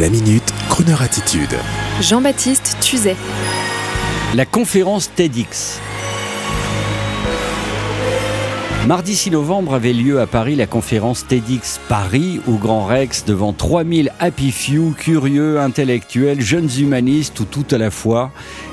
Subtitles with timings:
[0.00, 1.54] La minute, Kroneur attitude.
[2.00, 3.14] Jean-Baptiste Tuzet.
[4.34, 5.82] La conférence TEDx.
[8.86, 13.52] Mardi 6 novembre avait lieu à Paris la conférence TEDx Paris au Grand Rex devant
[13.52, 18.30] 3000 happy few, curieux, intellectuels, jeunes humanistes ou tout à la fois.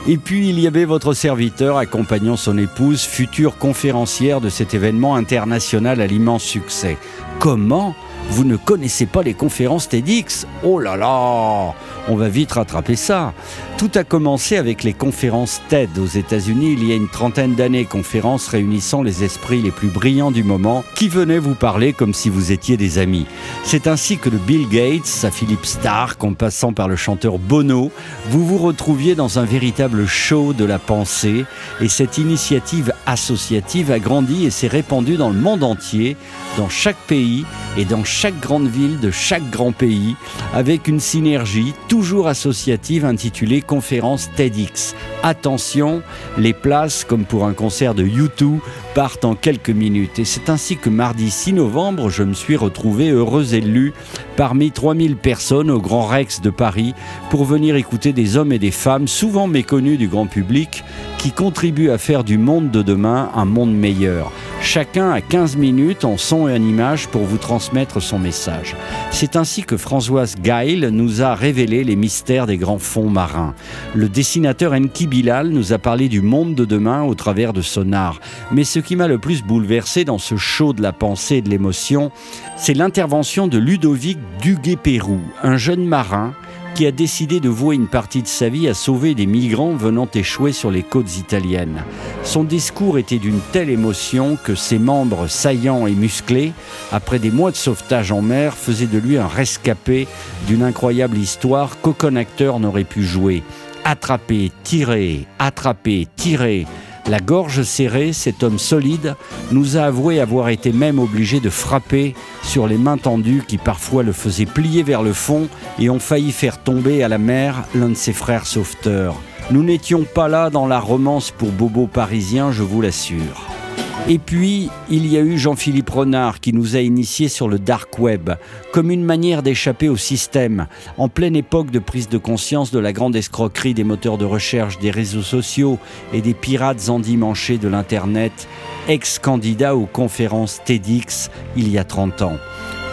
[0.08, 5.18] Et puis il y avait votre serviteur accompagnant son épouse, future conférencière de cet événement
[5.18, 6.98] international à l'immense succès.
[7.40, 7.94] Comment
[8.32, 10.46] vous ne connaissez pas les conférences TEDx.
[10.64, 11.74] Oh là là
[12.12, 13.34] On va vite rattraper ça.
[13.78, 17.86] Tout a commencé avec les conférences TED aux États-Unis il y a une trentaine d'années,
[17.86, 22.30] conférences réunissant les esprits les plus brillants du moment qui venaient vous parler comme si
[22.30, 23.28] vous étiez des amis.
[23.64, 27.92] C'est ainsi que de Bill Gates à Philippe Stark en passant par le chanteur Bono,
[28.30, 31.46] vous vous retrouviez dans un véritable show de la pensée
[31.80, 36.18] et cette initiative associative a grandi et s'est répandue dans le monde entier,
[36.58, 37.46] dans chaque pays
[37.78, 40.16] et dans chaque grande ville de chaque grand pays,
[40.54, 44.96] avec une synergie toujours associative intitulée Conférence TEDx.
[45.22, 46.02] Attention,
[46.38, 48.60] les places, comme pour un concert de U2,
[48.96, 50.18] partent en quelques minutes.
[50.18, 53.92] Et c'est ainsi que mardi 6 novembre, je me suis retrouvé heureux élu
[54.38, 56.94] parmi 3000 personnes au Grand Rex de Paris
[57.32, 60.86] pour venir écouter des hommes et des femmes souvent méconnus du grand public
[61.20, 64.32] qui contribuent à faire du monde de demain un monde meilleur.
[64.62, 68.78] Chacun a 15 minutes en son et en image pour vous transmettre son message.
[69.12, 73.54] C'est ainsi que Françoise Gail nous a révélé les mystères des grands fonds marins.
[73.96, 77.92] Le dessinateur Enki Bilal nous a parlé du monde de demain au travers de son
[77.92, 78.22] art.
[78.54, 81.50] Mais ce qui m'a le plus bouleversé dans ce show de la pensée et de
[81.50, 82.12] l'émotion,
[82.56, 86.34] c'est l'intervention de Ludovic Duguay-Pérou, un jeune marin
[86.76, 90.08] qui a décidé de vouer une partie de sa vie à sauver des migrants venant
[90.14, 91.84] échouer sur les côtes italiennes.
[92.24, 96.54] Son discours était d'une telle émotion que ses membres saillants et musclés,
[96.92, 100.08] après des mois de sauvetage en mer, faisaient de lui un rescapé
[100.48, 103.44] d'une incroyable histoire qu'aucun acteur n'aurait pu jouer.
[103.86, 106.66] Attraper, tirer, attraper, tirer,
[107.10, 109.16] la gorge serrée, cet homme solide
[109.52, 114.04] nous a avoué avoir été même obligé de frapper sur les mains tendues qui parfois
[114.04, 115.48] le faisaient plier vers le fond
[115.80, 119.16] et ont failli faire tomber à la mer l'un de ses frères sauveteurs.
[119.50, 123.59] Nous n'étions pas là dans la romance pour Bobo parisien, je vous l'assure.
[124.08, 128.00] Et puis, il y a eu Jean-Philippe Renard qui nous a initiés sur le dark
[128.00, 128.32] web,
[128.72, 130.68] comme une manière d'échapper au système,
[130.98, 134.80] en pleine époque de prise de conscience de la grande escroquerie des moteurs de recherche,
[134.80, 135.78] des réseaux sociaux
[136.12, 138.48] et des pirates endimanchés de l'Internet,
[138.88, 142.38] ex-candidat aux conférences TEDx il y a 30 ans.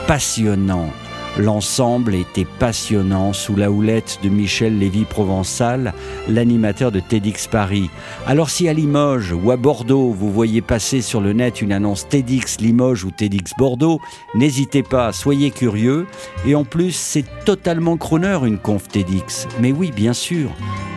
[0.06, 0.90] Passionnant,
[1.38, 5.92] L'ensemble était passionnant sous la houlette de Michel Lévy-Provençal,
[6.28, 7.90] l'animateur de TEDx Paris.
[8.26, 12.08] Alors si à Limoges ou à Bordeaux vous voyez passer sur le net une annonce
[12.08, 14.00] TEDx Limoges ou TEDx Bordeaux,
[14.34, 16.06] n'hésitez pas, soyez curieux.
[16.46, 19.46] Et en plus, c'est totalement crooner une conf TEDx.
[19.60, 20.50] Mais oui, bien sûr,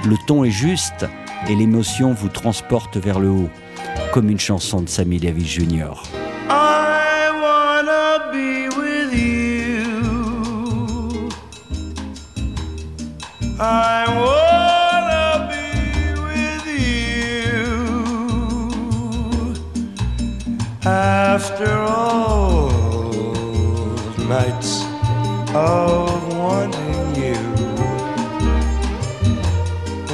[0.06, 1.06] le ton est juste
[1.50, 3.50] et l'émotion vous transporte vers le haut,
[4.13, 6.01] comme une chanson de Sammy Davis Jr.
[13.62, 15.68] I wanna be
[16.24, 17.75] with you
[20.86, 22.69] after all
[24.30, 24.86] nights
[25.53, 27.42] of wanting you,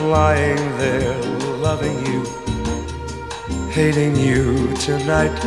[0.10, 1.22] lying there
[1.62, 2.24] loving you,
[3.70, 5.38] hating you tonight.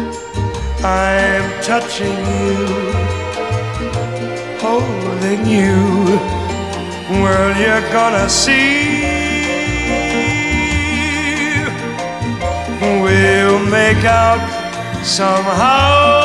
[0.84, 2.54] I'm touching you,
[4.60, 6.37] holding you
[7.10, 9.02] well, you're gonna see.
[12.80, 14.40] We'll make out
[15.04, 16.18] somehow.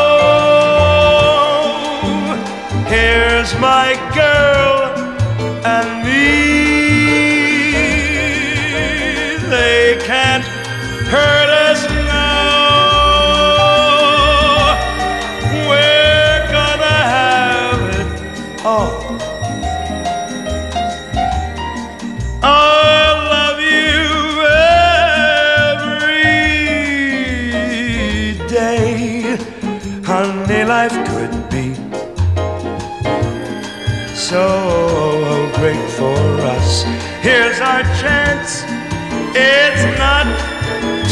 [2.87, 4.91] Here's my girl
[5.65, 6.23] and me.
[9.49, 10.43] They can't
[11.13, 11.52] hurt
[34.33, 36.85] so great for us.
[37.21, 38.63] Here's our chance,
[39.35, 40.25] it's not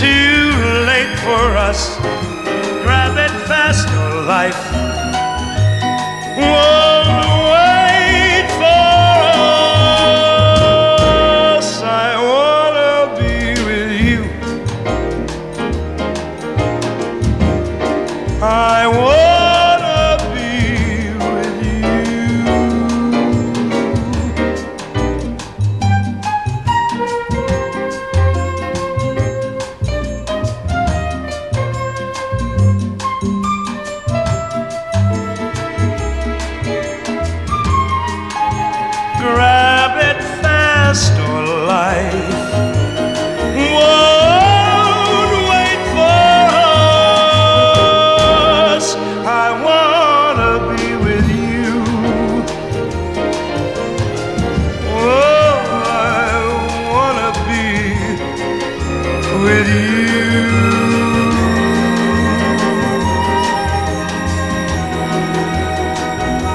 [0.02, 0.50] too
[0.90, 1.98] late for us.
[2.82, 4.62] Grab it fast, your life.
[6.36, 6.82] Whoa.
[11.94, 13.34] I wanna be
[13.68, 14.22] with you.